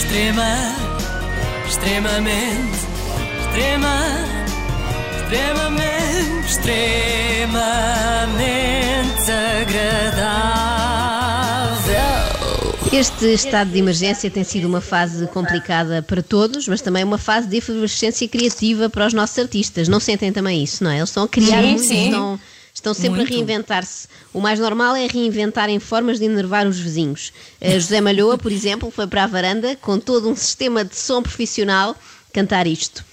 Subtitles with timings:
[0.00, 0.56] Extrema,
[1.68, 2.78] extremamente,
[3.38, 3.96] extrema,
[5.20, 7.60] extremamente, extremamente
[9.60, 10.80] agradável.
[12.90, 17.46] Este estado de emergência tem sido uma fase complicada para todos, mas também uma fase
[17.46, 19.86] de efervescência criativa para os nossos artistas.
[19.86, 20.96] Não sentem também isso, não é?
[20.96, 22.04] Eles estão a criar Sim, muito, sim.
[22.06, 22.40] estão,
[22.80, 23.32] estão sempre Muito.
[23.32, 24.08] a reinventar-se.
[24.32, 27.32] O mais normal é reinventarem formas de enervar os vizinhos.
[27.60, 31.22] Eh, José Malhoa, por exemplo, foi para a varanda com todo um sistema de som
[31.22, 31.94] profissional
[32.32, 33.04] cantar isto.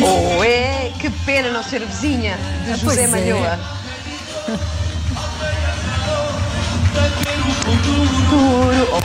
[0.00, 3.58] Oh, ah, é, que pena não ser vizinha de pois José é.
[7.68, 9.00] Malhoa.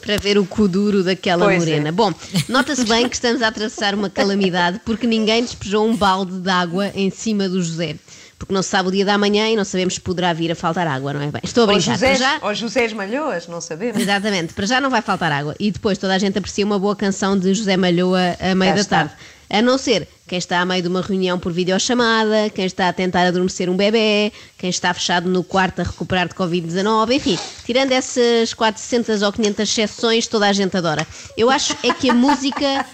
[0.00, 1.66] para ver o cu duro daquela Pois é.
[1.66, 1.92] morena.
[1.92, 2.12] Bom,
[2.48, 6.90] nota-se bem que estamos a atravessar uma calamidade porque ninguém despejou um balde de água
[6.94, 7.96] em cima do José.
[8.38, 10.56] Porque não se sabe o dia da manhã e não sabemos se poderá vir a
[10.56, 11.40] faltar água, não é bem?
[11.44, 11.92] Estou a Ou brincar.
[11.92, 14.00] José, Para já, ou José Malhoas, não sabemos.
[14.02, 15.54] Exatamente, para já não vai faltar água.
[15.60, 18.74] E depois toda a gente aprecia uma boa canção de José Malhoa a meio Cá
[18.74, 18.96] da está.
[18.98, 19.12] tarde.
[19.52, 22.92] A não ser quem está a meio de uma reunião por videochamada, quem está a
[22.92, 27.92] tentar adormecer um bebê, quem está fechado no quarto a recuperar de Covid-19, enfim, tirando
[27.92, 31.06] essas 400 ou 500 exceções, toda a gente adora.
[31.36, 32.86] Eu acho é que a música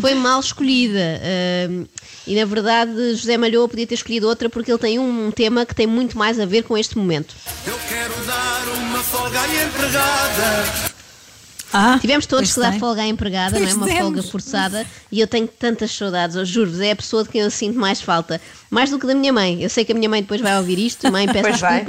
[0.00, 1.20] foi mal escolhida.
[1.68, 1.84] Ahm,
[2.26, 5.74] e na verdade, José Malhoa podia ter escolhido outra porque ele tem um tema que
[5.74, 7.34] tem muito mais a ver com este momento.
[7.66, 10.85] Eu quero dar uma folga à empregada.
[11.78, 12.80] Ah, Tivemos todos que dar tem.
[12.80, 13.74] folga à empregada, não é?
[13.74, 14.00] Uma temos.
[14.02, 17.50] folga forçada e eu tenho tantas saudades, eu juro-vos, é a pessoa de quem eu
[17.50, 18.40] sinto mais falta.
[18.70, 19.62] Mais do que da minha mãe.
[19.62, 21.84] Eu sei que a minha mãe depois vai ouvir isto, mãe, peço Pois vai.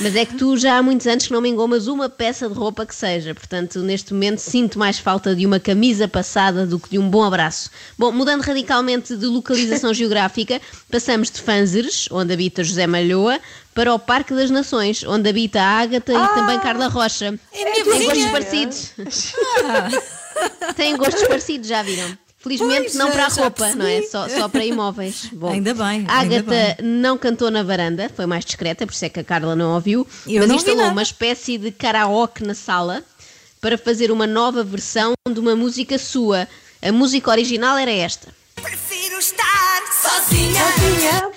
[0.00, 2.54] Mas é que tu já há muitos anos que não me engomas uma peça de
[2.54, 3.34] roupa que seja.
[3.34, 7.22] Portanto, neste momento sinto mais falta de uma camisa passada do que de um bom
[7.22, 7.70] abraço.
[7.96, 13.38] Bom, mudando radicalmente de localização geográfica, passamos de Fanzeres, onde habita José Malhoa,
[13.72, 17.38] para o Parque das Nações, onde habita a Ágata e também Carla Rocha.
[17.52, 18.06] É vizinha.
[18.06, 18.92] gostos parecidos.
[20.74, 22.23] Têm gostos parecidos, já viram?
[22.44, 24.02] Felizmente Pois, não já- para a roupa, não é?
[24.02, 25.30] Só, só para imóveis.
[25.32, 29.04] Bom, Ainda bem, A ainda Agatha não cantou na varanda, foi mais discreta, por isso
[29.04, 30.06] é que a Carla não ouviu.
[30.26, 30.92] Eu mas não instalou nada.
[30.92, 33.02] uma espécie de karaoke na sala
[33.62, 36.46] para fazer uma nova versão de uma música sua.
[36.82, 38.28] A música original era esta.
[38.56, 40.60] Prefiro estar sozinha.
[40.72, 41.30] Sozinha.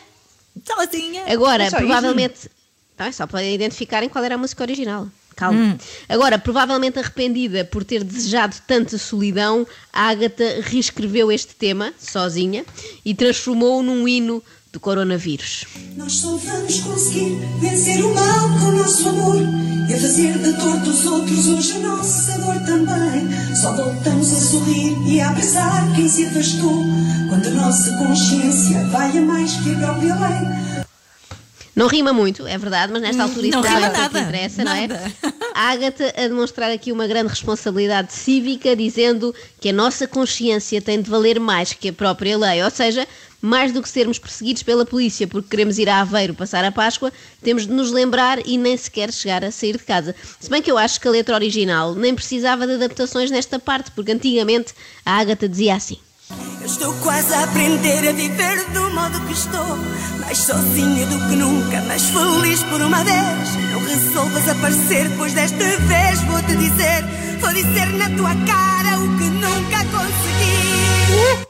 [0.66, 1.24] Sozinha.
[1.34, 2.50] Agora, É provavelmente.
[2.98, 5.08] Tá, é só para identificarem qual era a música original.
[5.38, 5.60] Calma.
[5.60, 5.78] Hum.
[6.10, 12.66] Agora, provavelmente arrependida por ter desejado tanta solidão, a Agatha reescreveu este tema, sozinha,
[13.06, 14.44] e transformou-o num hino
[14.74, 15.66] do coronavírus.
[15.96, 19.38] Nós só vamos conseguir vencer o mal com o nosso amor
[19.88, 23.56] e a fazer de dor dos outros hoje a nossa dor também.
[23.56, 26.84] Só voltamos a sorrir e a abraçar quem se afastou
[27.30, 30.87] quando a nossa consciência vai a mais que a própria lei.
[31.78, 34.64] Não rima muito, é verdade, mas nesta altura isso não é o que nada, interessa,
[34.64, 34.88] nada.
[34.88, 35.12] não é?
[35.54, 41.00] A Agatha a demonstrar aqui uma grande responsabilidade cívica, dizendo que a nossa consciência tem
[41.00, 43.08] de valer mais que a própria lei, ou seja,
[43.40, 47.14] mais do que sermos perseguidos pela polícia porque queremos ir a Aveiro passar a Páscoa,
[47.44, 50.16] temos de nos lembrar e nem sequer chegar a sair de casa.
[50.40, 53.92] Se bem que eu acho que a letra original nem precisava de adaptações nesta parte,
[53.92, 54.74] porque antigamente
[55.06, 56.00] a Agatha dizia assim.
[56.68, 59.78] Eu estou quase a aprender a viver do modo que estou.
[60.20, 63.56] Mais sozinha do que nunca, mais feliz por uma vez.
[63.72, 67.06] Não resolvas aparecer, pois desta vez vou te dizer.
[67.40, 71.48] Vou dizer na tua cara o que nunca consegui.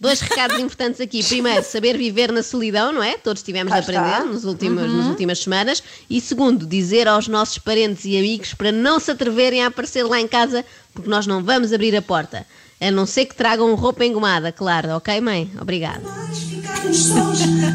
[0.00, 1.22] Dois recados importantes aqui.
[1.22, 3.16] Primeiro, saber viver na solidão, não é?
[3.16, 5.82] Todos tivemos de aprender nos últimos, nas últimas semanas.
[6.08, 10.20] E segundo, dizer aos nossos parentes e amigos para não se atreverem a aparecer lá
[10.20, 10.64] em casa,
[10.98, 12.46] porque nós não vamos abrir a porta.
[12.80, 14.90] A não ser que tragam roupa engomada, claro.
[14.90, 15.50] Ok, mãe?
[15.60, 16.02] Obrigada.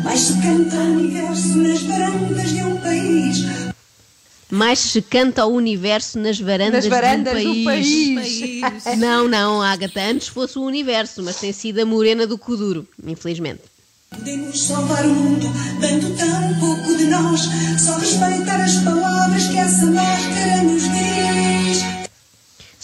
[0.03, 3.45] Mais se canta o universo nas varandas de um país.
[4.49, 8.61] Mais se canta ao universo nas varandas, Nas varandas de um do país.
[8.61, 8.97] país.
[8.99, 10.01] Não, não, Agatha.
[10.01, 13.61] Antes fosse o universo, mas tem sido a morena do Kuduro, infelizmente.
[14.11, 17.41] Podemos salvar o mundo, dando tão pouco de nós.
[17.79, 21.42] Só respeitar as palavras que essa máscara nos diz.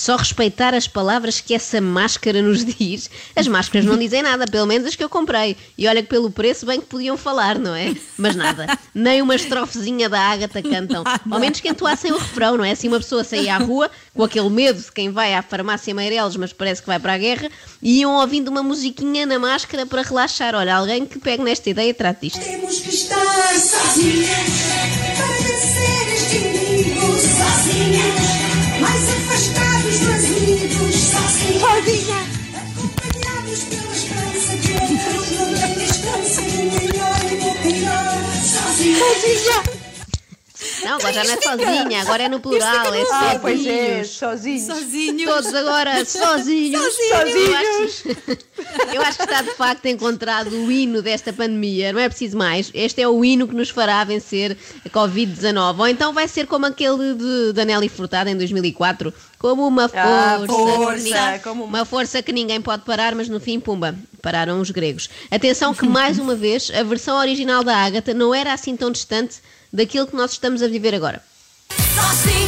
[0.09, 3.11] Só respeitar as palavras que essa máscara nos diz.
[3.35, 5.55] As máscaras não dizem nada, pelo menos as que eu comprei.
[5.77, 7.95] E olha que pelo preço bem que podiam falar, não é?
[8.17, 8.65] Mas nada.
[8.91, 11.03] Nem uma estrofezinha da Ágata cantam.
[11.29, 12.71] Ao menos que entoassem o refrão, não é?
[12.71, 16.35] Assim uma pessoa saía à rua com aquele medo de quem vai à farmácia Meireles,
[16.37, 17.47] mas parece que vai para a guerra,
[17.79, 20.55] e iam ouvindo uma musiquinha na máscara para relaxar.
[20.55, 22.43] Olha, alguém que pegue nesta ideia e trate disto.
[22.43, 25.38] Temos que estar sozinhos
[31.79, 32.17] Sozinha.
[32.57, 34.51] Acompanhados pela esperança
[35.63, 38.17] a distância melhor e pior.
[38.43, 39.79] Sozinha.
[40.83, 43.11] Não, agora já não é sozinha, agora é no plural, é, é, é sozinhos.
[43.11, 44.65] Ah, pois é, sozinhos.
[44.65, 45.23] sozinhos.
[45.23, 46.81] Todos agora sozinhos.
[46.83, 48.03] Sozinhos.
[48.03, 48.45] sozinhos
[48.93, 51.91] eu acho que está de facto encontrado o hino desta pandemia.
[51.93, 52.69] Não é preciso mais.
[52.73, 55.79] Este é o hino que nos fará vencer a Covid-19.
[55.79, 59.13] Ou então vai ser como aquele de, de Nelly Furtado em 2004.
[59.37, 63.29] Como uma força, Ah, que força, ninguém- como uma força que ninguém pode parar, mas
[63.29, 65.09] no fim, pumba, pararam os gregos.
[65.31, 69.37] Atenção que, mais uma vez, a versão original da Ágata não era assim tão distante
[69.71, 71.21] daquilo que nós estamos a viver agora.
[71.95, 72.38] Sozinha,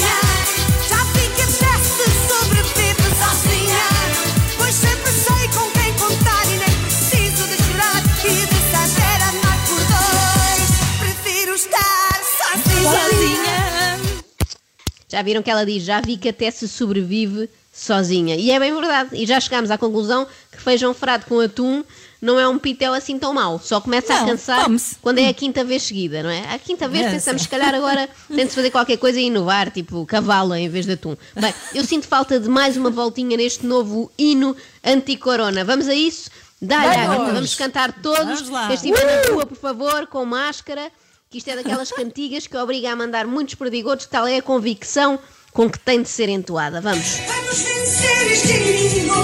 [15.11, 18.35] Já viram que ela diz, já vi que até se sobrevive sozinha.
[18.35, 19.09] E é bem verdade.
[19.13, 21.83] E já chegámos à conclusão que feijão frado com atum
[22.21, 23.59] não é um pitel assim tão mau.
[23.59, 24.95] Só começa a Não, cansar come-se.
[25.01, 26.53] quando é a quinta vez seguida, não é?
[26.53, 30.05] A quinta vez É, pensamos, se calhar agora tem-se fazer qualquer coisa e inovar, tipo
[30.05, 31.17] cavalo em vez de atum.
[31.35, 35.65] Bem, eu sinto falta de mais uma voltinha neste novo hino anti-corona.
[35.65, 36.29] Vamos a isso?
[36.61, 37.33] Dá-lhe, Vamos.
[37.33, 38.19] Vamos cantar todos.
[38.23, 38.67] Vamos lá.
[38.67, 40.91] Quem estiver na rua, por favor, com máscara
[41.31, 45.17] que isto é daquelas cantigas que obriga a mandar muitos perdigotos, tal é a convicção
[45.53, 46.81] com que tem de ser entoada.
[46.81, 47.19] Vamos.
[47.25, 49.15] Vamos vencer este inimigo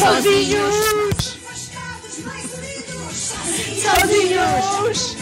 [0.00, 0.74] Sozinhos.
[3.82, 5.16] Sozinhos.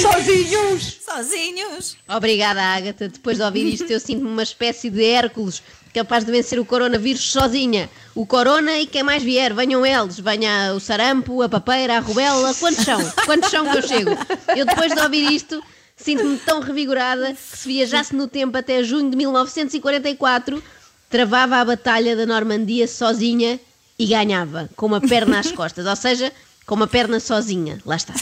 [0.00, 0.02] Sozinhos.
[0.02, 0.98] Sozinhos.
[1.04, 1.96] Sozinhos.
[2.08, 3.08] Obrigada, Ágata.
[3.08, 5.62] Depois de ouvir isto, eu sinto-me uma espécie de Hércules
[5.92, 7.90] capaz de vencer o coronavírus sozinha.
[8.14, 10.18] O corona e quem mais vier, venham eles.
[10.18, 12.54] Venha o sarampo, a papeira, a rubela.
[12.54, 13.00] Quantos são?
[13.26, 14.10] Quantos são que eu chego?
[14.56, 15.62] Eu depois de ouvir isto,
[15.96, 20.62] sinto-me tão revigorada que se viajasse no tempo até junho de 1944,
[21.10, 23.60] travava a batalha da Normandia sozinha
[24.02, 26.32] e ganhava com uma perna às costas, ou seja,
[26.66, 27.78] com uma perna sozinha.
[27.86, 28.12] Lá está.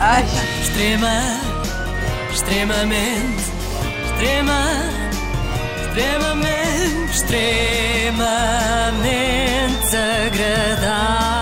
[0.00, 0.24] Ai.
[0.60, 1.12] Extrema,
[2.32, 3.44] extremamente,
[4.04, 4.60] extrema,
[5.86, 8.12] extremamente, extremamente
[9.96, 11.41] agradável.